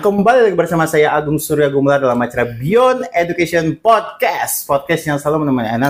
[0.00, 4.64] kembali lagi bersama saya Agung Surya Gumelar dalam acara Beyond Education Podcast.
[4.64, 5.88] Podcast yang selalu menemani Anda,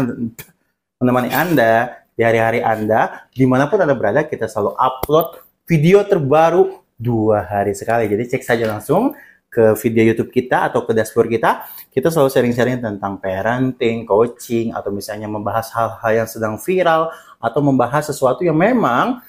[0.98, 1.72] menemani Anda
[2.18, 7.70] di hari-hari Anda, di mana pun Anda berada, kita selalu upload video terbaru dua hari
[7.70, 8.10] sekali.
[8.10, 9.14] Jadi cek saja langsung
[9.46, 11.70] ke video YouTube kita atau ke dashboard kita.
[11.94, 18.10] Kita selalu sharing-sharing tentang parenting, coaching, atau misalnya membahas hal-hal yang sedang viral, atau membahas
[18.10, 19.22] sesuatu yang memang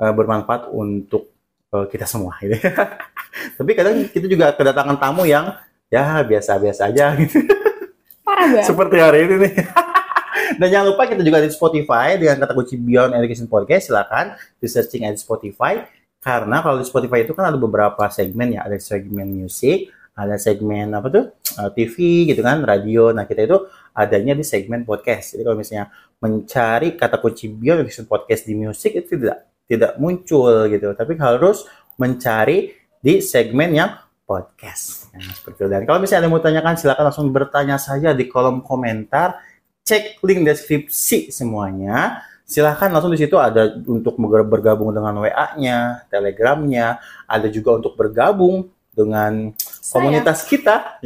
[0.00, 1.28] uh, bermanfaat untuk
[1.76, 2.40] uh, kita semua.
[2.40, 2.56] Gitu.
[3.32, 5.56] Tapi kadang kita juga kedatangan tamu yang
[5.92, 7.44] ya biasa-biasa aja gitu.
[8.24, 8.64] Parah banget.
[8.68, 9.54] Seperti hari ini nih.
[10.60, 13.92] Dan jangan lupa kita juga di Spotify dengan kata kunci Beyond Education Podcast.
[13.92, 15.84] Silakan di searching di Spotify.
[16.22, 18.64] Karena kalau di Spotify itu kan ada beberapa segmen ya.
[18.64, 23.10] Ada segmen musik, ada segmen apa tuh eh, TV gitu kan, radio.
[23.10, 23.58] Nah kita itu
[23.96, 25.36] adanya di segmen podcast.
[25.36, 25.86] Jadi kalau misalnya
[26.22, 30.94] mencari kata kunci Beyond Education Podcast di musik itu tidak tidak muncul gitu.
[30.94, 31.64] Tapi harus
[31.96, 33.90] mencari di segmen yang
[34.22, 35.10] podcast.
[35.10, 35.68] Nah, seperti itu.
[35.68, 39.42] Dan kalau misalnya ada yang mau tanyakan, silakan langsung bertanya saja di kolom komentar.
[39.82, 42.22] Cek link deskripsi semuanya.
[42.46, 49.50] Silahkan langsung di situ ada untuk bergabung dengan WA-nya, Telegramnya, ada juga untuk bergabung dengan
[49.58, 49.98] Saya.
[49.98, 51.00] komunitas kita,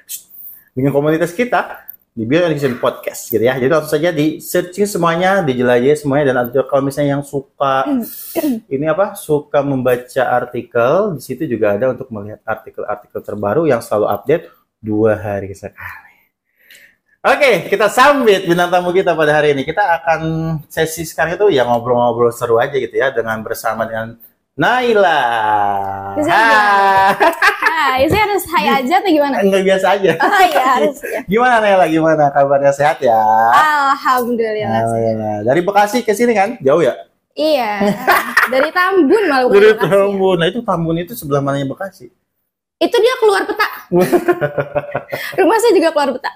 [0.76, 1.87] dengan komunitas kita
[2.18, 3.54] di Beyond Education Podcast gitu ya.
[3.54, 7.86] Jadi langsung saja di searching semuanya, dijelajahi semuanya dan ada kalau misalnya yang suka
[8.74, 14.10] ini apa suka membaca artikel di situ juga ada untuk melihat artikel-artikel terbaru yang selalu
[14.10, 14.50] update
[14.82, 16.10] dua hari sekali.
[17.22, 19.62] Oke, kita sambit bintang tamu kita pada hari ini.
[19.62, 20.20] Kita akan
[20.66, 24.18] sesi sekarang itu ya ngobrol-ngobrol seru aja gitu ya dengan bersama dengan
[24.58, 25.22] Naila.
[26.18, 27.54] Hai.
[27.78, 29.38] Hai, saya harus hai aja atau gimana?
[29.38, 30.12] Enggak biasa aja.
[30.18, 31.22] Oh iya harus ya.
[31.30, 31.86] Gimana Naila?
[31.86, 33.14] Gimana kabarnya sehat ya?
[33.54, 34.82] Alhamdulillah.
[34.82, 35.36] Alhamdulillah.
[35.46, 36.58] Dari Bekasi ke sini kan?
[36.58, 36.98] Jauh ya?
[37.38, 37.94] Iya.
[38.52, 39.94] Dari Tambun malah Dari Bekasi ya.
[39.94, 40.36] Tambun.
[40.42, 42.10] Nah, itu Tambun itu sebelah mananya Bekasi?
[42.82, 43.68] Itu dia keluar peta.
[45.38, 46.32] Rumah saya juga keluar peta.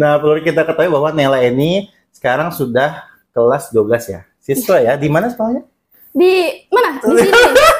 [0.00, 3.04] Nah, perlu kita ketahui bahwa Nela ini sekarang sudah
[3.36, 4.20] kelas 12 ya.
[4.40, 4.96] Siswa ya.
[4.96, 5.68] Di mana sekolahnya?
[6.16, 6.96] Di mana?
[6.96, 7.76] Di sini.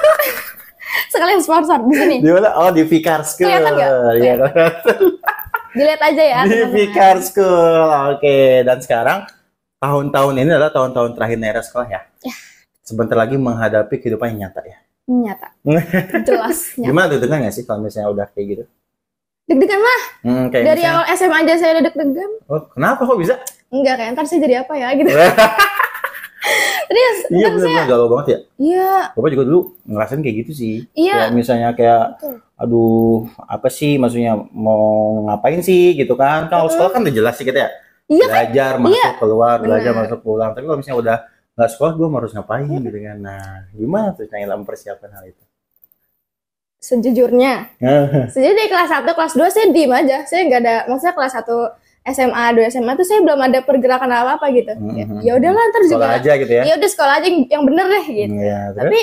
[1.08, 2.16] Sekalian sponsor di sini.
[2.20, 2.52] Di mana?
[2.56, 3.48] Oh, di Vikar School.
[3.48, 3.90] Kelihatan nggak?
[4.20, 4.34] Iya.
[5.72, 6.40] Dilihat aja ya.
[6.44, 6.58] di.
[6.72, 7.88] Vikar School.
[8.16, 9.18] Oke, dan sekarang
[9.78, 12.00] tahun-tahun ini adalah tahun-tahun terakhir Nela sekolah ya.
[12.24, 12.34] Ya.
[12.82, 14.78] Sebentar lagi menghadapi kehidupan yang nyata ya.
[15.08, 15.48] Nyata.
[16.28, 16.76] Jelas.
[16.76, 16.88] Nyata.
[16.92, 18.64] Gimana tuh dengar nggak sih kalau misalnya udah kayak gitu?
[19.48, 20.00] Deg-degan lah.
[20.28, 22.30] Hmm, kayak Dari misalnya, awal SMA aja saya udah deg-degan.
[22.52, 23.34] oh, kenapa kok bisa?
[23.72, 25.08] Enggak kayak ntar saya jadi apa ya gitu.
[26.88, 28.38] Terus iya saya benar-benar galau banget ya.
[28.56, 30.76] Iya, Bapak juga dulu ngerasain kayak gitu sih.
[30.96, 31.14] Iya.
[31.14, 32.34] Kayak misalnya kayak Betul.
[32.58, 36.48] aduh apa sih maksudnya mau ngapain sih gitu kan.
[36.48, 37.70] Kalau sekolah kan udah jelas sih kita ya.
[38.08, 38.32] Iya kan?
[38.32, 40.02] Belajar masuk keluar, belajar Benar.
[40.08, 40.50] masuk pulang.
[40.56, 41.18] Tapi kalau misalnya udah
[41.58, 43.18] nggak sekolah gue harus ngapain gitu kan.
[43.20, 43.46] Nah,
[43.76, 45.42] gimana tuh Naila mempersiapkan hal itu?
[46.78, 47.74] sejujurnya.
[48.30, 50.22] Sejujurnya dari kelas 1, kelas 2 saya diem aja.
[50.24, 51.74] Saya nggak ada, maksudnya kelas 1
[52.10, 54.72] SMA, 2 SMA tuh saya belum ada pergerakan apa-apa gitu.
[54.94, 55.18] Ya, Mhm.
[55.20, 55.94] ya udahlah ntar juga.
[55.94, 56.62] sekolah aja gitu ya.
[56.64, 58.34] Ya udah sekolah aja yang, yang bener deh gitu.
[58.34, 58.80] Iya, terus?
[58.80, 59.00] Tapi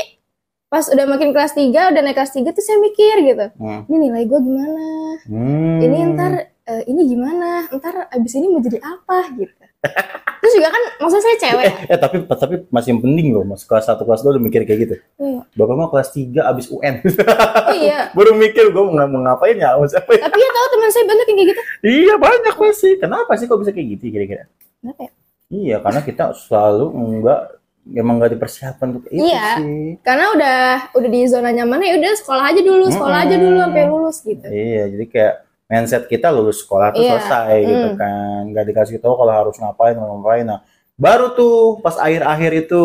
[0.65, 3.45] pas udah makin kelas 3, udah naik kelas 3 tuh saya mikir gitu.
[3.55, 3.81] Hmm.
[3.85, 4.85] Ini nilai gue gimana?
[5.25, 5.77] Hmm.
[5.79, 6.31] Ini ntar
[6.65, 7.69] eh, ini gimana?
[7.69, 9.53] Ntar abis ini mau jadi apa gitu.
[10.45, 11.65] Terus juga kan maksudnya saya cewek.
[11.65, 14.79] Eh, eh, tapi tapi masih penting loh, mas kelas 1 kelas 2 udah mikir kayak
[14.85, 14.95] gitu.
[15.17, 15.41] Iya.
[15.57, 17.01] Bapak mah kelas 3 abis UN.
[17.01, 18.13] Oh iya.
[18.13, 20.29] Baru mikir gue mau, mau ngapain ya, mau siapa ya?
[20.29, 21.61] Tapi ya tahu teman saya banyak yang kayak gitu.
[21.81, 22.89] Iya banyak pasti.
[23.01, 24.43] Kenapa sih kok bisa kayak gitu kira-kira?
[24.77, 25.11] Kenapa ya?
[25.45, 27.41] Iya, karena kita selalu enggak
[27.85, 29.61] emang nggak dipersiapkan untuk itu Iya.
[29.61, 30.01] sih.
[30.01, 30.59] Karena udah
[30.93, 34.45] udah di zona nyaman ya udah sekolah aja dulu, sekolah aja dulu sampai lulus gitu.
[34.45, 35.33] Iya, jadi kayak
[35.65, 37.17] mindset kita lulus sekolah tuh Iya.
[37.17, 37.97] selesai gitu Hmm.
[37.97, 38.41] kan.
[38.49, 40.45] Nggak dikasih tahu kalau harus ngapain, ngapain.
[40.45, 40.59] Nah,
[40.95, 42.81] baru tuh pas akhir-akhir itu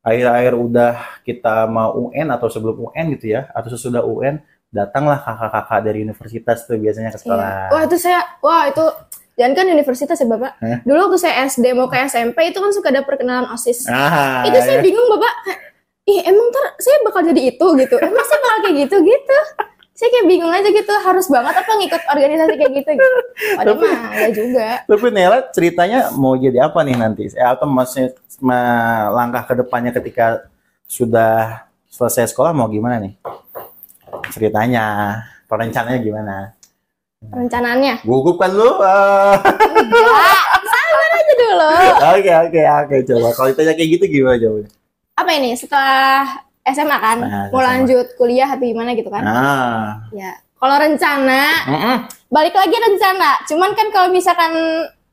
[0.00, 4.40] akhir-akhir udah kita mau UN atau sebelum UN gitu ya, atau sesudah UN,
[4.70, 7.22] datanglah kakak-kakak dari universitas tuh biasanya ke Iya.
[7.22, 7.48] sekolah.
[7.68, 8.84] Wah itu saya, wah itu
[9.36, 10.52] jangan kan universitas ya bapak.
[10.56, 10.78] Hah?
[10.82, 13.84] Dulu waktu saya SD mau ke SMP itu kan suka ada perkenalan osis.
[13.86, 14.82] Ah, itu saya ya.
[14.82, 15.34] bingung bapak.
[16.08, 17.94] Ih emang ntar saya bakal jadi itu gitu.
[18.00, 19.38] Emang saya bakal kayak gitu gitu.
[20.00, 20.92] Saya kayak bingung aja gitu.
[20.96, 22.90] Harus banget apa ngikut organisasi kayak gitu.
[22.96, 23.18] gitu.
[23.60, 24.68] Padahal Tapi- mah enggak juga.
[24.88, 27.28] Tapi Nela ceritanya mau jadi apa nih nanti?
[27.28, 30.48] Eh, Atau masih ma- langkah ke depannya ketika
[30.88, 33.12] sudah selesai sekolah mau gimana nih?
[34.32, 36.36] Ceritanya, perencanaannya gimana?
[37.20, 38.00] Rencananya.
[38.00, 38.80] Gugup kan lu?
[38.80, 39.36] Ah.
[39.76, 40.40] Enggak.
[40.64, 41.70] Sabar aja dulu.
[42.16, 43.28] Oke oke oke coba.
[43.36, 44.68] Kalau ditanya kayak gitu gimana jawabnya?
[45.12, 47.18] Apa ini setelah SMA kan?
[47.18, 47.68] Nah, mau SMA.
[47.68, 49.22] lanjut kuliah atau gimana gitu kan?
[49.22, 50.34] Ah, Ya.
[50.54, 51.96] Kalau rencana Mm-mm.
[52.28, 53.40] balik lagi rencana.
[53.44, 54.52] Cuman kan kalau misalkan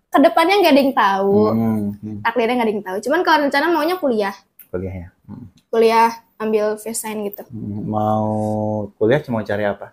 [0.08, 2.18] ke depannya nggak ada yang tahu, Hmm, hmm.
[2.22, 2.98] takdirnya nggak ada yang tahu.
[3.02, 4.36] Cuman kalau rencana maunya kuliah.
[4.68, 5.16] kuliahnya?
[5.24, 5.48] Hmm.
[5.68, 7.44] kuliah ambil desain gitu
[7.84, 8.28] Mau
[8.94, 9.92] kuliah cuma cari apa?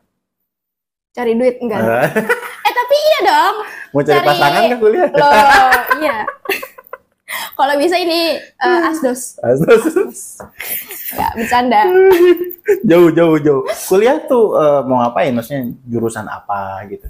[1.11, 1.79] cari duit enggak
[2.61, 3.57] eh tapi iya dong
[3.89, 5.09] Mau cari, Cari- pasangan kan kuliah?
[5.09, 5.71] loh
[6.01, 6.17] iya
[7.55, 10.11] kalau bisa ini eh, asdos Astaga.
[11.15, 11.81] ya bercanda
[12.91, 13.63] jauh jauh jauh.
[13.87, 15.31] Kuliah tuh eh, mau ngapain?
[15.31, 17.07] Maksudnya jurusan apa gitu?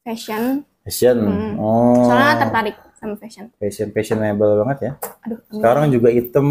[0.00, 1.16] fashion Fashion.
[1.16, 1.54] Hmm.
[1.56, 2.04] Oh.
[2.04, 4.92] soalnya tertarik sama fashion Fashion fashionable banget ya.
[5.24, 5.38] aduh.
[5.48, 6.46] Sekarang juga hitam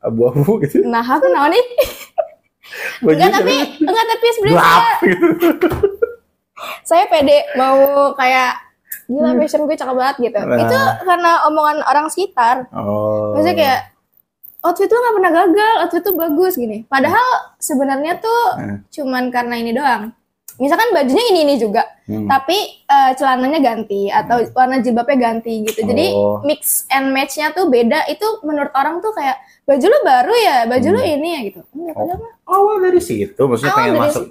[0.00, 0.80] abu-abu gitu.
[0.88, 1.64] nah aku naon nih
[3.04, 5.68] enggak tapi enggak tapi sebenarnya gitu.
[6.88, 7.76] saya pede mau
[8.12, 8.56] kayak
[9.08, 10.58] gila fashion gue cakep banget gitu Nah.
[10.58, 13.32] itu karena omongan orang sekitar Oh.
[13.32, 13.80] maksudnya kayak
[14.60, 17.26] outfit tuh nggak pernah gagal outfit tuh bagus gini padahal
[17.56, 18.78] sebenarnya tuh Hmm.
[18.86, 20.12] cuman karena ini doang
[20.58, 22.24] misalkan bajunya ini ini juga Hmm.
[22.24, 26.40] tapi eh, celananya ganti atau warna jilbabnya ganti gitu jadi Oh.
[26.40, 30.88] mix and matchnya tuh beda itu menurut orang tuh kayak baju lu baru ya baju
[30.88, 32.00] lu ini ya gitu enggak Hmm.
[32.00, 32.08] Oh.
[32.08, 32.36] padahal.
[32.48, 34.24] Awal dari situ, maksudnya Awal pengen masuk,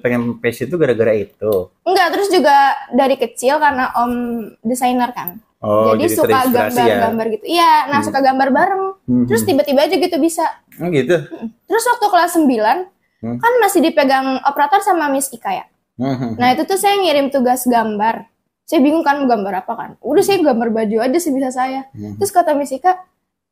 [0.00, 1.52] pengen fashion itu gara-gara itu.
[1.80, 2.56] enggak terus juga
[2.90, 4.12] dari kecil karena om
[4.60, 6.82] desainer kan Oh, jadi, suka terinspirasi ya.
[6.82, 8.06] gambar-gambar gitu iya nah Hmm.
[8.06, 9.24] suka gambar bareng Hmm.
[9.24, 10.44] terus tiba-tiba aja gitu bisa
[10.76, 11.14] Oh, gitu.
[11.62, 12.90] terus waktu kelas 9
[13.20, 13.36] Hmm.
[13.36, 15.66] kan masih dipegang operator sama Miss Ika ya
[16.00, 16.40] Hmm.
[16.40, 18.24] Nah itu tuh saya ngirim tugas gambar.
[18.64, 19.90] Saya bingung kan mau gambar apa kan.
[20.00, 21.84] Udah saya gambar baju aja sebisa saya.
[21.92, 22.16] Hmm.
[22.16, 22.96] Terus kata Miss Ika,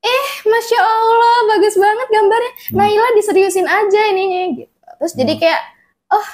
[0.01, 2.53] eh Masya Allah bagus banget gambarnya.
[2.73, 2.77] Hmm.
[2.81, 4.73] Naila diseriusin aja ininya gitu.
[4.99, 5.61] Terus jadi kayak,
[6.09, 6.29] oh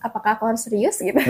[0.00, 1.20] apakah kau harus serius gitu.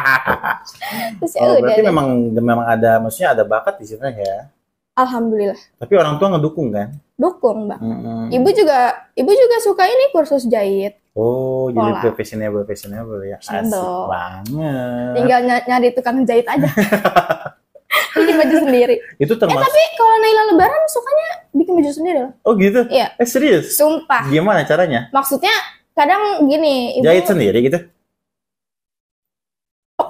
[1.20, 1.86] Terus ya oh, udah berarti deh.
[1.92, 4.48] memang memang ada, maksudnya ada bakat di sana ya.
[5.00, 6.92] Alhamdulillah Tapi orang tua ngedukung kan?
[7.14, 7.76] dukung bang.
[7.76, 8.28] Hmm.
[8.32, 8.78] Ibu juga,
[9.12, 10.96] ibu juga suka ini kursus jahit.
[11.12, 12.16] Oh, jadi Pola.
[12.16, 13.36] fashionable, fashionable ya.
[13.36, 13.68] Asik
[14.06, 15.12] banget.
[15.12, 16.64] Tinggal ny- nyari tukang jahit aja.
[18.16, 18.96] bikin baju sendiri.
[19.18, 19.60] Itu Eh termasuk.
[19.60, 22.32] tapi kalau Naila Lebaran sukanya bikin baju sendiri loh.
[22.40, 22.80] Oh gitu?
[22.88, 23.06] Iya.
[23.16, 23.74] Eh serius?
[23.74, 24.24] Sumpah.
[24.26, 25.10] Gimana caranya?
[25.10, 25.52] maksudnya
[25.92, 27.78] kadang gini ibu Jahit sendiri gitu?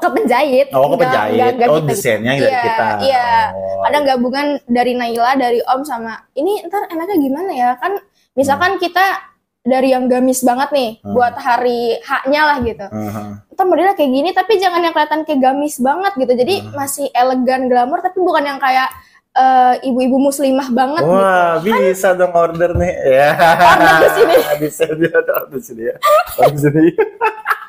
[0.00, 1.36] Ke penjahit Oh, ke penjahit.
[1.36, 1.88] nggak- nggak oh, gitu.
[1.88, 2.86] desainnya dari Iya, kita.
[3.02, 3.28] iya.
[3.52, 3.80] Oh.
[3.80, 7.96] ada gabungan dari Naila dari Om sama ini ntar enaknya gimana ya kan
[8.32, 9.24] misalkan kita
[9.60, 11.12] dari yang gamis banget nih Hmm.
[11.12, 13.44] buat hari haknya lah gitu Aha.
[13.46, 16.72] ntar modelnya kayak gini tapi jangan yang kelihatan kayak gamis banget gitu jadi Hmm.
[16.74, 18.88] masih elegan glamor tapi bukan yang kayak
[19.32, 22.92] eh, ibu-ibu muslimah banget gitu Wah, bisa dong order nih.
[23.06, 23.28] Ya.
[23.38, 24.34] Order di sini.
[24.58, 25.94] bisa dia order di sini ya.
[26.36, 26.84] Order di sini.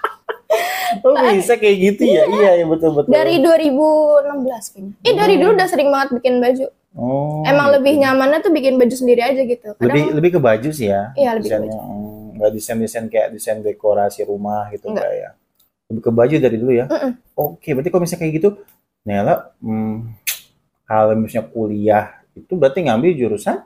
[1.07, 2.23] oh, bisa kayak gitu ya?
[2.27, 3.11] Iya, iya betul betul.
[3.11, 6.65] dari 2016 kayaknya eh dari dulu udah sering banget bikin baju
[6.97, 7.75] oh, emang gitu.
[7.79, 11.15] lebih nyamannya tuh bikin baju sendiri aja gitu Kadang- lebih lebih ke baju sih ya.
[11.15, 15.07] Iya, lebih ke Desainnya, hmm, nggak desain desain kayak desain dekorasi rumah gitu Enggak.
[15.07, 15.29] enggak ya.
[15.91, 16.85] Lebih ke baju dari dulu ya.
[16.87, 17.11] Mm-mm.
[17.35, 18.49] Oke, berarti kalau misalnya kayak gitu,
[19.03, 19.95] Nela, hmm,
[20.87, 23.59] kalau misalnya kuliah itu berarti ngambil jurusan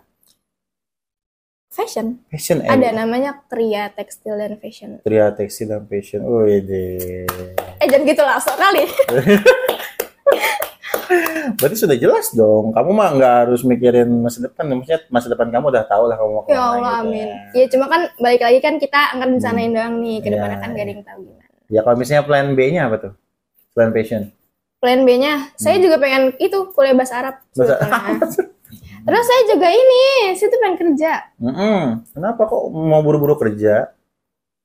[1.75, 6.24] fashion fashion eh, ada namanya kria tekstil dan fashion Tria tekstil dan fashion.
[6.24, 7.27] Oh, ide.
[7.77, 8.88] eh jangan gitu langsung kali
[11.56, 12.74] Berarti sudah jelas dong.
[12.74, 14.66] Kamu mah nggak harus mikirin masa depan.
[14.68, 17.27] Maksudnya masa depan kamu udah tahu lah kamu mau ya ke mana Allah gitu amin
[17.27, 17.38] ya.
[17.54, 20.69] ya cuma kan balik lagi kan kita akan rencanain doang nih ke depannya Iya, kan
[20.72, 20.92] gak ada iya.
[20.92, 23.13] yang tahu gimana Ya kalau misalnya plan B-nya apa tuh?
[23.72, 24.24] Plan fashion.
[24.75, 27.57] plan B nya saya juga pengen itu kuliah bahasa Arab Hmm.
[27.57, 28.50] Bahasa sebetulnya.
[29.05, 31.81] terus saya juga ini saya tuh pengen kerja Mm-mm.
[32.09, 33.93] Kenapa kok mau buru-buru kerja?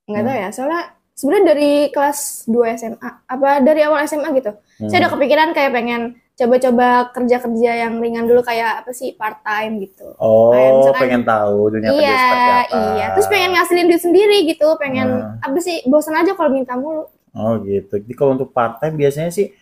[0.02, 0.26] nggak Hmm.
[0.26, 0.82] tahu ya soalnya
[1.12, 4.88] sebenarnya dari kelas 2 SMA apa dari awal SMA gitu Hmm.
[4.88, 6.02] saya udah kepikiran kayak pengen
[6.34, 11.22] coba-coba kerja-kerja yang ringan dulu kayak apa sih part time gitu Oh, Kayak misalkan- pengen
[11.22, 12.80] tahu dunia kerja iya seperti apa?
[12.90, 15.36] iya terus pengen ngasilin duit sendiri gitu pengen Hmm.
[15.38, 17.94] apa sih bosan aja kalau minta mulu Oh gitu.
[17.94, 19.54] Jadi kalau untuk part time biasanya sih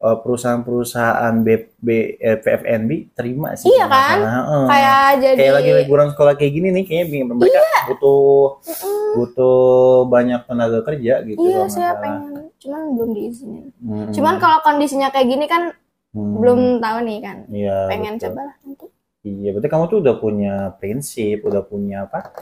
[0.00, 3.68] perusahaan-perusahaan B, B, eh, PFNB terima sih.
[3.68, 4.16] Iya kan?
[4.64, 8.24] kayak jadi kayak lagi liburan sekolah kayak gini nih kayaknya mereka butuh
[8.62, 9.08] Mm-mm.
[9.12, 9.58] butuh
[10.06, 12.00] banyak tenaga kerja gitu iya saya salah.
[12.00, 14.08] pengen cuman belum diizinin Hmm.
[14.08, 15.74] cuman kalau kondisinya kayak gini kan
[16.10, 16.36] Hmm.
[16.36, 18.24] belum tahu nih kan Iya, pengen betul.
[18.28, 18.86] coba lah nanti
[19.20, 22.32] Iya, berarti kamu tuh udah punya prinsip, udah punya apa?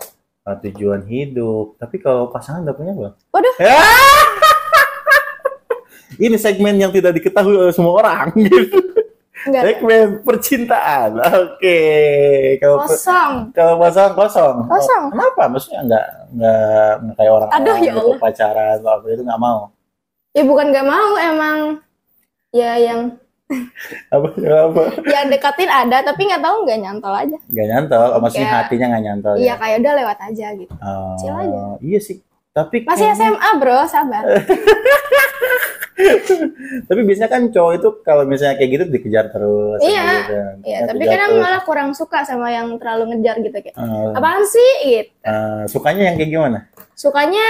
[0.46, 1.74] eh, tujuan hidup.
[1.74, 3.12] Tapi kalau pasangan udah punya belum?
[3.28, 3.54] Waduh.
[3.58, 3.76] Ya!
[6.18, 8.34] Ini segmen yang tidak diketahui oleh semua orang.
[9.38, 9.66] enggak ada.
[9.70, 11.10] segmen percintaan.
[11.16, 11.78] Oke.
[12.58, 14.56] Kalau kosong kalau pasangan kosong.
[14.66, 15.02] Kosong.
[15.04, 15.42] Oh, kenapa?
[15.48, 16.58] Maksudnya enggak enggak,
[16.98, 18.18] enggak kayak orang Aduh, ya gitu, Allah.
[18.18, 19.60] pacaran atau apa itu enggak mau.
[20.30, 21.58] ya bukan nggak mau emang
[22.50, 23.00] ya yang
[24.12, 24.82] Apa apa?
[25.02, 28.06] yang deketin ada tapi nggak tahu nggak nyantol aja Enggak nyantol.
[28.10, 29.34] Oh, maksudnya Kayak- hatinya enggak nyantol.
[29.34, 29.54] iya ya?
[29.56, 31.58] kayak udah lewat aja gitu Oh, chill aja.
[31.78, 32.18] Iya sih.
[32.50, 34.22] Tapi masih kayaknya- SMA bro sabar
[36.88, 39.80] Tapi biasanya kan cowok itu kalau misalnya kayak gitu dikejar terus.
[39.82, 40.06] Iya.
[40.06, 40.36] gitu.
[40.64, 41.42] Iya, tapi kadang terus.
[41.42, 43.74] malah kurang suka sama yang terlalu ngejar gitu kayak.
[43.74, 44.70] Eh, Apaan sih?
[44.86, 45.10] Gitu.
[45.26, 46.58] eh, sukanya yang kayak gimana?
[46.94, 47.46] Sukanya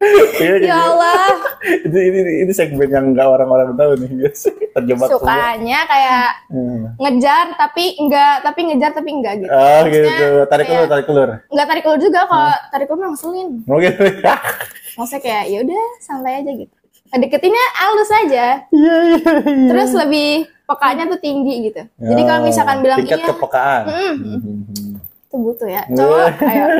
[0.00, 0.72] Iya, ya gitu.
[0.72, 1.28] Allah,
[1.86, 5.20] ini, ini, ini segmen yang nggak orang-orang tahu nih biasa terjebak semua.
[5.20, 6.82] sukanya kayak Hmm.
[6.96, 9.52] ngejar tapi enggak, tapi ngejar tapi enggak gitu.
[9.52, 11.28] Ah Maksudnya gitu, tarik kayak- ulur, tarik ulur.
[11.46, 12.64] Enggak tarik ulur juga kalau Hmm.
[12.72, 13.48] tarik ulur ngeselin.
[13.62, 14.34] Oh gitu ya.
[14.96, 16.74] Maksudnya kayak ya udah santai aja gitu.
[17.12, 19.18] Deketinnya halus aja, Iya iya.
[19.36, 19.68] iya.
[19.68, 20.30] terus lebih
[20.64, 21.82] pekanya tuh tinggi gitu.
[21.98, 23.82] Jadi kalau misalkan bilang tingkat iya, kepekaan.
[23.84, 24.16] Mm.
[25.26, 25.82] Itu butuh ya.
[25.90, 26.66] Cowok kayak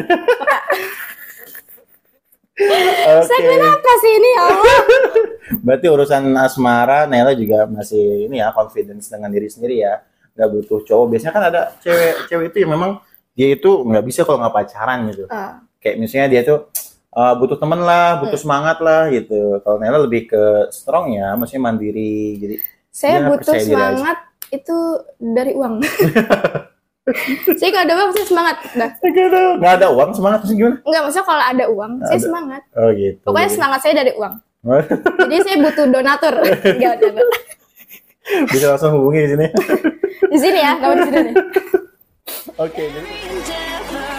[2.60, 3.26] Oke.
[3.26, 4.78] segmen apa sih ini ya Allah?
[5.64, 10.00] Berarti urusan asmara Nela juga masih ini ya confidence dengan diri sendiri ya.
[10.36, 11.06] Nggak butuh cowok.
[11.10, 12.90] Biasanya kan ada cewek-cewek itu yang memang
[13.32, 15.24] dia itu nggak bisa kalau nggak pacaran gitu.
[15.28, 16.58] Ah, Kayak misalnya dia tuh
[17.12, 18.44] uh, butuh temen lah, butuh Hmm.
[18.44, 19.58] semangat lah gitu.
[19.60, 22.36] Kalau Nela lebih ke strong ya, maksudnya mandiri.
[22.36, 22.54] Jadi
[22.90, 24.18] saya butuh semangat
[24.50, 24.76] itu
[25.18, 25.80] dari uang.
[27.56, 28.56] saya kalau ada uang saya semangat.
[28.74, 28.90] Dah.
[29.58, 30.76] nggak ada uang semangat terus gimana?
[30.82, 32.26] Enggak, maksudnya kalau ada uang, saya Ada.
[32.26, 32.62] semangat.
[32.76, 33.18] Oh gitu.
[33.24, 34.34] Pokoknya semangat saya dari uang.
[35.24, 36.34] Jadi saya butuh donatur.
[36.44, 37.28] Enggak, enggak, enggak.
[38.52, 39.46] bisa langsung hubungi di sini.
[40.30, 41.32] Di sini ya, kamu di sini.
[42.62, 42.84] Oke.
[42.86, 44.09] jadi-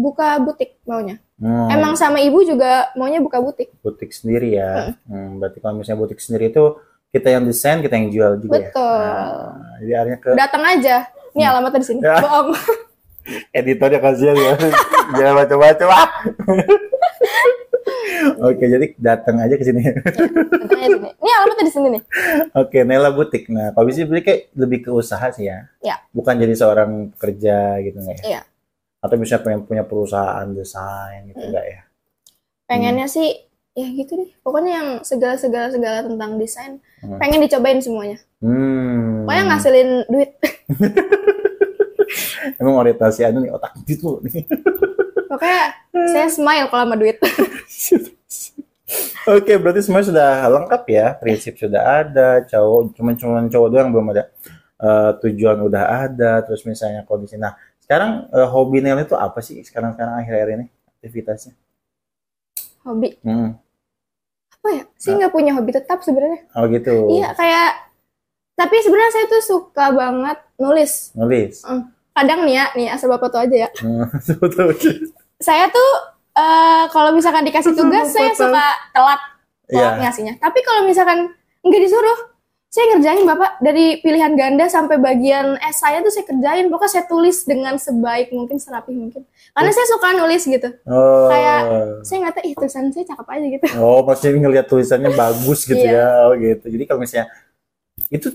[0.00, 1.20] Buka butik maunya.
[1.36, 3.68] Hmm, Emang sama ibu juga maunya buka butik.
[3.84, 4.96] butik sendiri ya.
[5.04, 6.64] Hmm, berarti kalau misalnya butik sendiri itu
[7.12, 8.70] kita yang desain, kita yang jual juga ya.
[8.72, 9.00] Betul.
[9.04, 10.96] Nah, jadi akhirnya ke Datang aja.
[11.36, 12.00] Ini alamatnya di sini.
[12.00, 12.16] Ya.
[12.24, 12.48] Bohong.
[13.60, 14.54] editornya kasihan ya.
[15.18, 15.84] Jangan baca-baca.
[18.40, 19.80] Oke, jadi datang aja ke sini.
[19.80, 21.08] Sini.
[21.08, 22.02] Ini alamatnya di sini nih.
[22.52, 23.48] Oke, Nela Butik.
[23.48, 25.68] Nah, kalau bisa beli kayak lebih ke usaha sih ya.
[25.80, 25.96] Ya.
[26.12, 28.24] Bukan jadi seorang pekerja gitu nggak ya?
[28.28, 28.40] Iya.
[29.00, 31.80] Atau bisa pengen punya perusahaan desain gitu enggak ya?
[32.68, 33.32] Pengennya sih
[33.72, 34.30] ya gitu deh.
[34.44, 37.16] Pokoknya yang segala-segala segala tentang desain Hmm.
[37.16, 38.20] pengen dicobain semuanya.
[38.44, 39.24] Hmm.
[39.24, 40.30] Pokoknya ngasilin duit.
[42.60, 44.44] Emang orientasi anu nih otak gitu nih.
[45.28, 45.62] Pokoknya
[46.12, 47.16] saya smile kalau sama duit.
[49.30, 51.06] Oke, berarti semuanya sudah lengkap ya.
[51.16, 54.28] Prinsip sudah ada, cowok cuman cuman cowok doang belum ada.
[54.80, 57.36] Eh, tujuan udah ada, terus misalnya kondisi.
[57.36, 57.52] Nah,
[57.84, 61.52] sekarang eh, hobi Nel itu apa sih sekarang sekarang akhir-akhir ini aktivitasnya?
[62.88, 63.12] Hobi.
[63.20, 63.60] Hmm.
[64.56, 64.84] Apa ya?
[64.96, 66.48] Saya nggak punya hobi tetap sebenarnya.
[66.56, 67.12] Oh gitu.
[67.12, 67.92] Iya, kayak
[68.56, 71.12] tapi sebenarnya saya tuh suka banget nulis.
[71.12, 71.60] Nulis.
[72.16, 73.70] Kadang nih ya, nih asal bapak tuh aja ya.
[73.84, 74.08] Hmm.
[75.40, 75.90] Saya tuh
[76.36, 79.20] eh, kalau misalkan dikasih tugas saya suka telat
[79.68, 80.00] telat Iya.
[80.04, 80.34] ngasihnya.
[80.40, 81.32] Tapi kalau misalkan
[81.64, 82.29] nggak disuruh,
[82.70, 86.70] saya ngerjain bapak dari pilihan ganda sampai bagian S saya tuh saya kerjain.
[86.70, 89.26] Pokoknya saya tulis dengan sebaik mungkin, serapi mungkin.
[89.50, 90.70] Karena saya suka nulis gitu.
[90.86, 91.26] Oh.
[91.26, 91.66] Kayak-
[92.00, 93.64] Saya nggak tahu, ih tulisan saya cakep aja gitu.
[93.76, 95.98] Oh, maksudnya ngelihat tulisannya bagus gitu Iya.
[95.98, 96.06] ya.
[96.24, 96.66] Oh gitu.
[96.70, 97.26] Jadi kalau misalnya
[98.06, 98.28] itu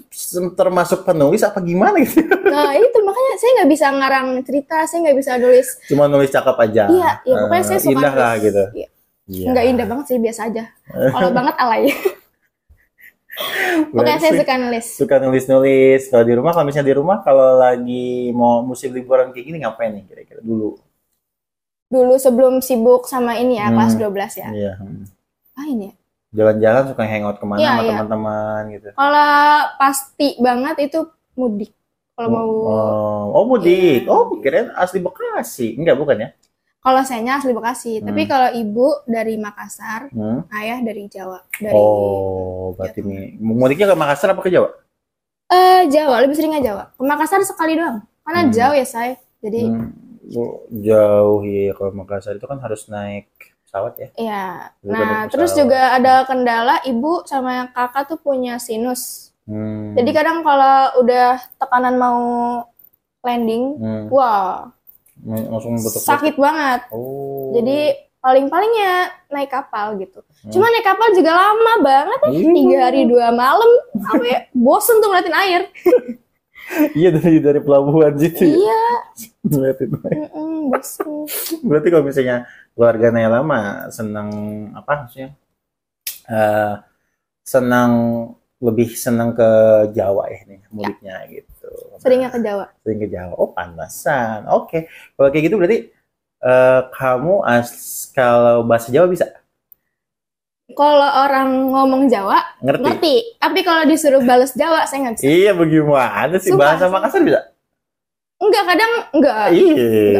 [0.51, 2.19] termasuk penulis apa gimana gitu?
[2.45, 5.67] Nah itu makanya saya nggak bisa ngarang cerita, saya nggak bisa nulis.
[5.87, 6.83] Cuma nulis cakep aja.
[6.85, 8.63] Iya, iya, pokoknya Eh, saya suka indah lah gitu.
[8.75, 8.87] Iya.
[9.25, 9.47] Iya.
[9.47, 10.63] Nggak indah banget sih, biasa aja.
[10.91, 11.87] Kalau banget alay.
[13.91, 14.85] Berarti saya suka nulis.
[14.95, 16.01] suka nulis-nulis.
[16.07, 19.91] Kalau di rumah, kalau misalnya di rumah, kalau lagi mau musim liburan kayak gini ngapain
[19.91, 20.79] nih kira-kira dulu?
[21.85, 23.77] Dulu sebelum sibuk sama ini ya, Hmm.
[23.77, 24.49] kelas 12 ya.
[24.49, 24.73] Iya.
[24.79, 25.03] hmm.
[25.55, 25.93] Ah ini ya.
[26.35, 27.89] Jalan-jalan suka hangout ke mana Iya, sama iya.
[27.95, 28.87] teman-teman gitu.
[28.91, 29.31] Kalau
[29.79, 30.99] pasti banget itu
[31.33, 31.71] mudik.
[32.15, 34.03] Kalau mau Oh, oh mudik.
[34.03, 34.11] Iya.
[34.11, 35.75] Oh, kirain asli Bekasi.
[35.75, 36.29] Enggak, bukan ya?
[36.85, 38.05] Kalau sayanya asli Bekasi, Hmm.
[38.05, 40.45] tapi kalau ibu dari Makassar, Hmm.
[40.53, 41.41] ayah dari Jawa.
[41.57, 44.69] Dari Oh, berarti nih mudiknya ke Makassar apa ke Jawa?
[45.45, 46.83] eh Jawa, lebih seringnya Jawa.
[46.93, 48.05] Ke Makassar sekali doang.
[48.21, 48.53] Karena Hmm.
[48.53, 49.17] jauh ya, saya.
[49.41, 49.89] Jadi Hmm,
[50.81, 53.29] jauh ya kalau Makassar itu kan harus naik
[53.65, 54.09] pesawat ya.
[54.17, 54.45] Iya.
[54.85, 59.33] Nah, terus juga ada kendala ibu sama kakak tuh punya sinus.
[59.45, 59.93] Hmm.
[59.93, 62.21] Jadi kadang kalau udah tekanan mau
[63.21, 64.69] landing, Hmm, wah,
[65.25, 66.85] langsung betul sakit banget.
[66.93, 67.51] Oh.
[67.57, 68.93] Jadi paling-palingnya
[69.29, 70.21] naik kapal gitu.
[70.21, 70.51] Hmm.
[70.53, 72.53] Cuma naik kapal juga lama banget ya, Ih.
[72.53, 73.69] tiga hari dua malam.
[74.01, 75.61] Sampai bosen tuh ngeliatin air.
[76.97, 78.41] Iya dari dari pelabuhan situ.
[78.41, 78.57] ya.
[78.57, 78.83] Iya,
[79.53, 79.89] Ngeliatin.
[80.01, 81.29] mm-mm, bosen.
[81.61, 84.29] Berarti kalau misalnya keluarga Nela mah senang
[84.73, 85.37] apa maksudnya?
[86.25, 86.73] Eh
[87.45, 87.91] senang
[88.57, 89.45] lebih senang ke
[89.93, 91.53] Jawa ya nih mudiknya gitu.
[92.05, 92.65] Seringnya ke Jawa.
[92.79, 93.33] sering ke Jawa.
[93.33, 94.45] Oh, pantasan.
[94.47, 94.85] Oke.
[95.11, 95.77] Kalau kayak gitu berarti
[96.39, 97.69] eh, kamu as
[98.11, 99.25] kalau bahasa Jawa bisa?
[100.67, 102.81] Kalau orang ngomong Jawa Ngerti?
[102.81, 105.25] ngerti, tapi kalau disuruh bales Jawa saya nggak bisa.
[105.25, 106.61] Iya, bagaimana sih Sumpah.
[106.73, 107.41] bahasa Makassar bisa?
[108.35, 109.45] Enggak, kadang enggak.
[109.49, 110.19] Iya.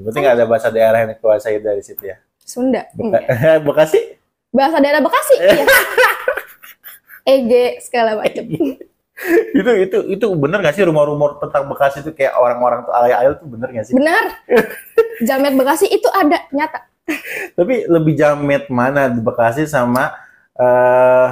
[0.00, 2.16] Berarti nggak ada bahasa daerah yang dikuasai dari situ ya?
[2.40, 2.86] Sunda.
[2.90, 3.22] Beka- Enggak.
[3.66, 4.00] Bekasi?
[4.50, 5.34] Bahasa daerah Bekasi.
[5.38, 5.66] iya.
[7.36, 8.44] Ege segala macam.
[9.60, 13.48] itu itu itu bener gak sih rumor-rumor tentang Bekasi itu kayak orang-orang tuh alay-alay tuh
[13.48, 13.94] bener gak sih?
[13.94, 14.24] Benar.
[15.28, 16.80] Jamet Bekasi itu ada nyata.
[17.58, 20.14] Tapi lebih jamet mana di Bekasi sama
[20.54, 21.28] eh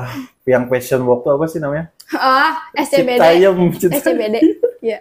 [0.49, 1.92] yang fashion walk tuh apa sih namanya?
[2.16, 3.21] Ah, SCBD.
[3.21, 3.57] Citayam.
[3.76, 4.00] Citayam.
[4.00, 4.37] SCBD.
[4.80, 4.99] Iya.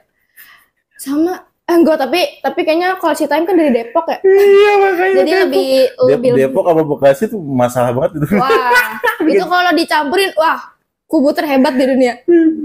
[0.99, 4.17] Sama eh, enggak tapi tapi kayaknya kalau Citayam kan dari Depok ya.
[4.21, 5.15] Iya makanya.
[5.17, 5.41] Jadi Depok.
[5.47, 8.27] lebih Dep- lebih Depok apa Bekasi tuh masalah banget itu.
[8.35, 8.87] wah,
[9.23, 10.59] itu kalau dicampurin wah,
[11.07, 12.13] kubu terhebat di dunia.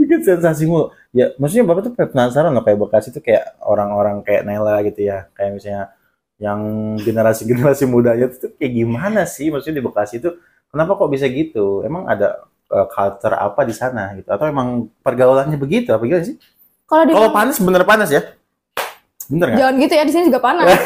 [0.02, 0.90] bikin sensasi mulu.
[1.14, 5.30] Ya, maksudnya Bapak tuh penasaran loh kayak Bekasi tuh kayak orang-orang kayak Nela gitu ya.
[5.38, 5.84] Kayak misalnya
[6.42, 6.61] yang
[6.99, 9.49] generasi-generasi mudanya tuh kayak gimana sih?
[9.49, 10.42] Maksudnya di Bekasi tuh
[10.75, 11.87] kenapa kok bisa gitu?
[11.87, 12.42] Emang ada
[12.75, 14.26] uh, culture apa di sana gitu?
[14.26, 16.37] Atau emang pergaulannya begitu apa gimana sih?
[16.90, 18.22] Kalau di Kalau panas bener panas ya?
[19.30, 19.58] Bener nggak?
[19.62, 20.66] jangan gitu ya di sini juga panas.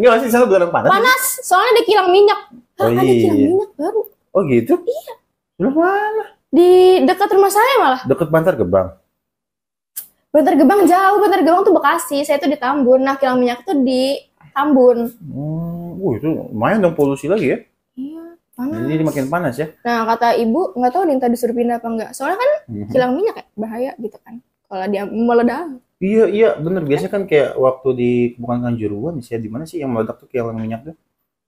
[0.00, 0.88] Enggak sih, sana beneran panas.
[0.88, 2.40] Panas, soalnya ada kilang minyak.
[2.80, 3.48] Oh, ada kilang iya.
[3.48, 4.02] minyak baru
[4.36, 4.74] Oh gitu?
[4.84, 5.14] Iya.
[5.56, 6.24] Belum mana?
[6.46, 8.00] di dekat rumah saya malah.
[8.06, 8.88] Deket Bantar Gebang.
[10.32, 13.00] Bantar Gebang jauh, Bantar Gebang tuh Bekasi, saya tuh di Tambun.
[13.00, 14.20] Nah, kilang minyak tuh di
[14.52, 15.10] Tambun.
[15.20, 17.58] Hmm, uh, itu lumayan dong polusi lagi ya.
[17.92, 18.84] Iya, panas.
[18.88, 19.68] Jadi makin panas ya.
[19.84, 22.10] Nah, kata ibu, nggak tahu Dinta disuruh pindah apa enggak.
[22.12, 22.88] Soalnya kan Mhm.
[22.92, 24.34] kilang minyak ya, bahaya gitu kan.
[24.66, 25.64] Kalau dia meledak.
[25.96, 29.80] Iya iya bener biasanya kan kayak waktu di bukan Kanjuruhan sih ya di mana sih
[29.80, 30.92] yang meledak tuh kilang minyak tuh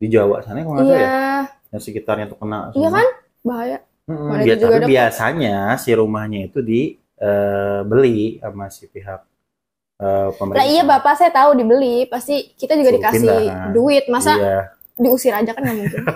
[0.00, 1.20] di Jawa sana kalau nggak salah ya Iya,
[1.68, 3.06] yang sekitarnya tuh kena iya kan?
[3.44, 3.78] Bahaya.
[4.08, 9.20] Itu juga tapi ada- biasanya si rumahnya itu dibeli sama si pihak
[9.98, 10.58] eh, pemerintah.
[10.58, 13.70] Lah iya bapak saya tahu dibeli, pasti kita juga Suruh dikasih pindah.
[13.70, 14.04] duit.
[14.06, 14.60] Masa Iya.
[14.94, 16.02] diusir aja kan nggak mungkin.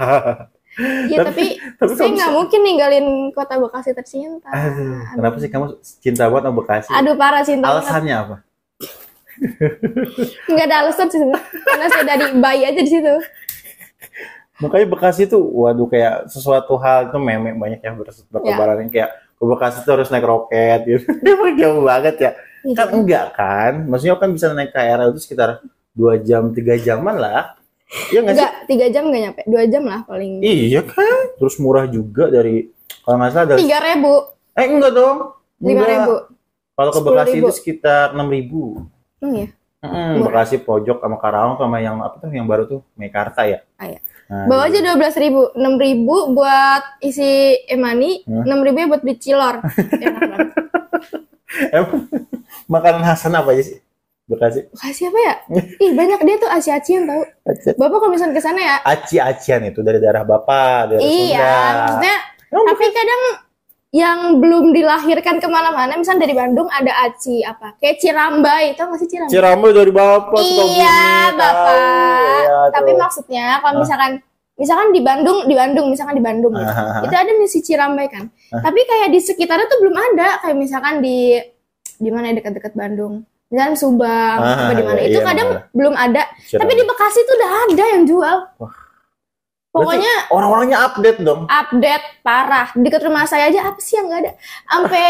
[1.05, 4.49] Iya Tapi- tapi, saya nggak mungkin ninggalin kota Bekasi tercinta.
[4.49, 5.67] Aduh, kenapa sih kamu
[6.01, 6.89] cinta banget sama Bekasi?
[6.91, 7.85] Aduh parah cinta banget.
[7.85, 8.37] Alasannya apa?
[10.49, 11.21] Nggak ada alasan sih.
[11.63, 13.15] Karena saya dari bayi aja di situ.
[14.63, 19.43] Makanya Bekasi tuh, waduh kayak sesuatu hal itu meme banyak yang ber- berkebaran kayak ke
[19.43, 21.03] Bekasi tuh harus naik roket gitu.
[21.21, 22.31] Emang jauh banget ya.
[22.63, 23.73] Iya, Kan enggak kan?
[23.91, 25.59] Maksudnya kan bisa naik KRL itu sekitar
[25.93, 27.59] 2 jam, 3 jaman lah.
[28.09, 28.41] Iya nggak sih?
[28.41, 30.41] Enggak, tiga jam nggak nyampe, dua jam lah paling.
[30.41, 31.37] Iya kan?
[31.37, 32.73] Terus murah juga dari
[33.05, 34.15] kalau nggak salah dari Tiga ribu,
[34.55, 35.19] eh enggak dong.
[35.61, 35.91] lima Enggak.
[35.93, 36.15] ribu.
[36.73, 37.05] Kalau ke 10.000.
[37.05, 38.89] Bekasi itu sekitar 6000.
[39.21, 39.49] Hmm, ya.
[39.83, 40.47] Mm, Murah.
[40.47, 43.67] Bekasi pojok sama Karawang sama yang apa tuh yang baru tuh Mekarta ya.
[43.75, 43.99] Ah, iya.
[44.31, 49.19] Nah, Bawa aja dua belas ribu, enam ribu buat isi emani, enam ribu buat beli
[49.19, 49.59] cilor.
[51.75, 52.09] Emang
[52.65, 53.79] makanan Hasan apa aja sih?
[54.25, 54.71] Bekasi.
[54.73, 55.35] Kasih apa ya?
[55.83, 57.23] Ih banyak dia tuh aci-acian tahu.
[57.77, 61.75] Bapak kalau misalnya ke sana ya, Aci-acian itu dari daerah Bapak, dari iya, Sunda.
[61.77, 62.17] maksudnya.
[62.49, 63.23] Emang Tapi kadang
[63.93, 67.77] yang belum dilahirkan ke mana-mana, misalnya dari Bandung ada aci apa?
[67.77, 69.33] Kayak Cirambai, tau gak sih Cirambai?
[69.37, 71.37] Cirambai dari Bapak Iya, tahu.
[71.37, 71.77] Bapak.
[71.77, 72.99] Iya, Tapi tuh.
[72.99, 74.11] maksudnya kalau misalkan
[74.57, 76.73] misalkan di Bandung, di Bandung, misalkan di Bandung gitu.
[77.05, 78.33] Itu ada nih si Cirambai kan.
[78.49, 81.37] Tapi kayak di sekitarnya tuh belum ada, kayak misalkan di
[82.01, 83.29] di mana ya dekat-dekat Bandung.
[83.53, 84.99] Misalkan Subang, apa di mana.
[85.05, 85.61] iya, Itu iya, kadang iya.
[85.77, 86.23] belum ada.
[86.49, 86.61] Cirambai.
[86.65, 88.37] Tapi di Bekasi tuh udah ada yang jual.
[88.57, 88.82] Wah.
[89.73, 91.49] Pokoknya orang-orangnya update dong.
[91.49, 92.69] update parah.
[92.77, 94.33] Dekat rumah saya aja apa sih yang nggak ada?
[94.69, 95.09] Sampai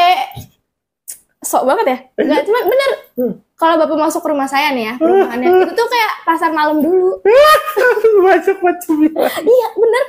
[1.43, 1.99] sok banget ya.
[2.23, 2.91] Enggak, cuma bener.
[3.19, 3.33] Hmm.
[3.59, 5.47] Kalau Bapak masuk ke rumah saya nih ya, perumahannya.
[5.67, 7.19] itu tuh kayak pasar malam dulu.
[8.27, 9.11] Macam-macam ya.
[9.43, 10.05] Iya, bener.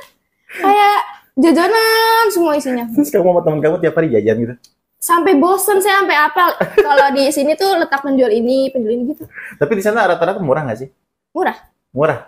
[0.54, 0.98] Kayak
[1.38, 2.86] jajanan semua isinya.
[2.94, 4.54] Terus kamu sama teman kamu tiap hari jajan gitu.
[5.02, 6.48] Sampai bosen saya sampai apel.
[6.82, 9.26] Kalau di sini tuh letak penjual ini, penjual ini gitu.
[9.58, 10.88] Tapi di sana rata-rata murah nggak sih?
[11.34, 11.58] Murah.
[11.94, 12.18] Murah.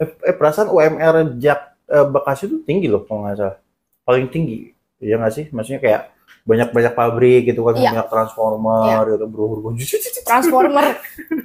[0.00, 3.56] Eh, eh, perasaan UMR Jak eh, Bekasi itu tinggi loh kalau nggak salah.
[4.02, 4.72] Paling tinggi.
[4.98, 5.44] Iya nggak sih?
[5.48, 6.02] Maksudnya kayak
[6.44, 7.88] banyak-banyak pabrik gitu kan, Iya.
[7.90, 9.72] banyak transformer gitu, berubah
[10.28, 10.86] Transformer.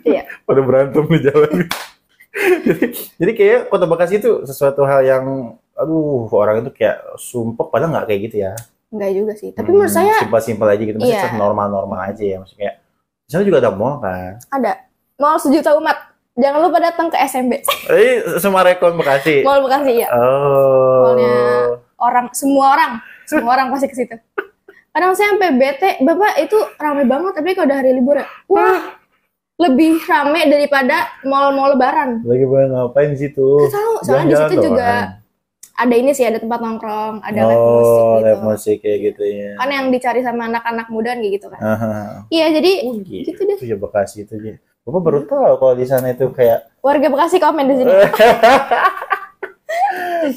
[0.03, 0.27] iya.
[0.43, 1.51] pada berantem di jalan.
[2.67, 5.23] jadi, jadi kayak kota Bekasi itu sesuatu hal yang
[5.73, 8.53] aduh orang itu kayak sumpek padahal nggak kayak gitu ya.
[8.91, 9.49] Enggak juga sih.
[9.53, 11.37] Tapi menurut saya simpel-simpel aja gitu, maksudnya Iya.
[11.37, 12.71] normal-normal aja ya maksudnya.
[13.23, 14.35] Di sana juga ada mall kan.
[14.49, 14.71] ada
[15.15, 16.08] mall sejuta umat.
[16.39, 17.51] Jangan lupa datang ke SMB.
[17.91, 19.43] Eh, Sumarekon Bekasi.
[19.43, 20.07] Mall Bekasi ya.
[20.09, 21.11] Oh.
[21.11, 21.35] Mallnya
[21.99, 22.91] orang semua orang
[23.25, 24.15] semua orang pasti ke situ
[24.89, 28.97] kadang saya sampai bete bapak itu rame banget tapi kalau udah hari libur ya wah
[29.59, 33.47] lebih rame daripada mall-mall lebaran Lagi banget ngapain di situ?
[33.61, 34.89] Tahu soalnya di situ juga
[35.75, 39.23] ada ini sih ada tempat nongkrong ada live musik Oh, gitu live musik kayak gitu
[39.23, 39.51] ya.
[39.55, 41.91] kan yang dicari sama anak-anak muda kayak gitu kan Aha.
[42.27, 43.57] iya jadi Oh, gitu, Gitu deh.
[43.61, 44.55] ya Bekasi itu ya.
[44.87, 47.91] Bapak baru tahu kalau di sana itu kayak warga Bekasi komen di sini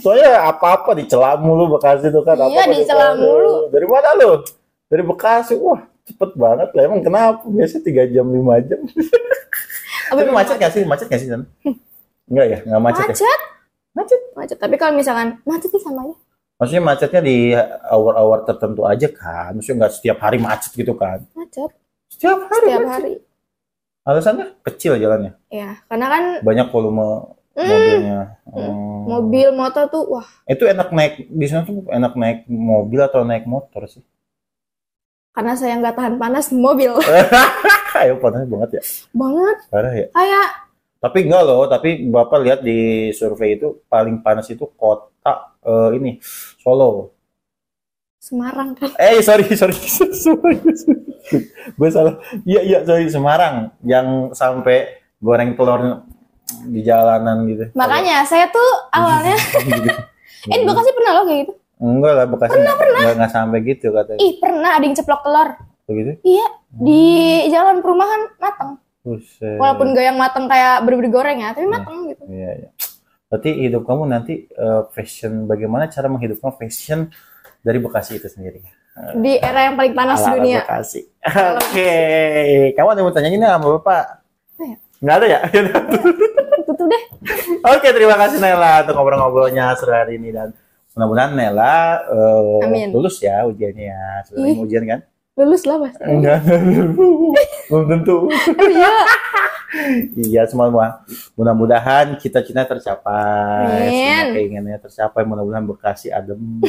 [0.02, 2.38] Soalnya apa-apa dicela mulu Bekasi itu kan.
[2.38, 3.68] Iya, dicela mulu.
[3.68, 4.40] Dari mana lu?
[4.86, 5.58] Dari Bekasi.
[5.58, 6.82] Wah, cepet banget lah.
[6.86, 7.42] Emang kenapa?
[7.50, 8.80] Biasanya 3 jam, 5 jam.
[10.12, 10.82] Tapi macet gak sih?
[10.86, 11.28] Macet gak sih?
[11.28, 11.42] San?
[12.30, 12.58] Enggak ya?
[12.68, 13.10] Enggak macet, ya?
[13.10, 13.40] macet
[13.92, 14.20] Macet.
[14.32, 16.16] macet tapi kalau misalkan macet sih sama aja
[16.56, 17.36] Maksudnya macetnya di
[17.90, 19.52] hour-hour tertentu aja kan?
[19.56, 21.20] Maksudnya nggak setiap hari macet gitu kan?
[21.34, 21.70] macet
[22.08, 22.92] Setiap hari setiap macet.
[22.94, 23.12] hari
[24.02, 25.38] Alasannya kecil jalannya.
[25.48, 27.06] ya karena kan Banyak volume
[27.52, 27.68] Hmm.
[27.68, 28.18] mobilnya.
[28.48, 29.04] Hmm.
[29.04, 33.44] mobil motor tuh wah Itu enak naik di sana tuh enak naik mobil atau naik
[33.44, 34.00] motor sih?
[35.32, 36.92] karena saya nggak tahan panas mobil
[38.00, 38.82] Ayo panas banget ya.
[39.12, 40.06] banget Parah ya.
[40.10, 40.48] kayak
[40.96, 42.78] Tapi enggak loh, tapi Bapak lihat di
[43.10, 46.16] survei itu paling panas itu kota eh, ini
[46.56, 47.12] Solo.
[48.16, 49.76] Semarang kan Eh sorry sorry
[50.24, 50.56] sorry.
[51.78, 52.18] Gue salah.
[52.42, 56.02] Iya iya sorry Semarang yang sampai goreng telur
[56.64, 57.64] di jalanan gitu.
[57.72, 59.38] makanya saya tuh awalnya
[60.52, 62.98] eh di Bekasi pernah loh kayak gitu Enggak lah Bekasi pernah, pernah.
[63.00, 64.18] Enggak, enggak sampai gitu katanya.
[64.20, 65.48] ih pernah ada yang ceplok telur
[65.82, 66.12] Begitu?
[66.22, 67.02] iya di
[67.48, 69.56] jalan perumahan matang Buset.
[69.56, 72.68] walaupun gak yang matang kayak bener-bener goreng ya tapi matang gitu Iya, iya.
[73.26, 77.08] Berarti hidup kamu nanti eh, fashion bagaimana cara menghidupkan fashion
[77.60, 78.60] dari Bekasi itu sendiri?
[78.92, 81.00] Di era yang paling panas Ala-ala dunia Bekasi.
[81.64, 81.92] Oke,
[82.76, 84.04] kamu ada yang mau tanyain nggak sama Bapak?
[84.52, 84.76] Apa ya?
[85.00, 85.40] Nggak ada ya?
[86.68, 87.02] tutup deh
[87.72, 90.52] Oke, terima kasih Nela untuk ngobrol-ngobrolnya sore hari ini dan
[90.92, 92.04] mudah-mudahan Nela
[92.60, 92.92] Amin.
[92.92, 94.04] lulus ya ujiannya ya.
[94.28, 95.00] Sudah ujian kan?
[95.32, 96.44] lulus lah mas Enggak.
[97.72, 98.28] Belum tentu.
[98.60, 98.92] iya
[100.12, 100.68] Iya, semua
[101.32, 104.20] mudah-mudahan cita-cita tercapai, Amin.
[104.20, 106.60] semua keinginannya tercapai, mudah-mudahan Bekasi adem,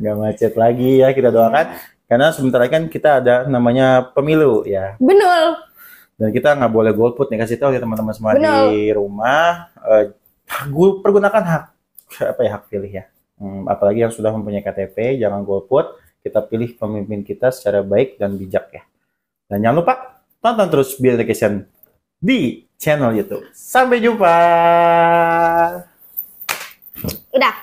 [0.00, 1.66] nggak macet lagi ya kita doakan.
[2.04, 5.56] Karena sebentar lagi kan kita ada namanya pemilu ya, betul
[6.14, 8.70] dan kita nggak boleh golput nih kasih tahu ya teman-teman semua Benar.
[8.70, 10.04] di rumah, eh,
[10.70, 11.64] gu- pergunakan hak
[12.22, 13.04] apa ya hak pilih ya.
[13.34, 15.98] Hmm, apalagi yang sudah mempunyai KTP, jangan golput.
[16.22, 18.82] Kita pilih pemimpin kita secara baik dan bijak ya.
[19.50, 19.94] Dan jangan lupa
[20.38, 21.66] tonton terus Bill Education
[22.16, 23.44] di channel YouTube.
[23.50, 24.36] Sampai jumpa.
[27.34, 27.54] udah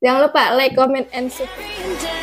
[0.00, 2.19] jangan lupa like comment and subscribe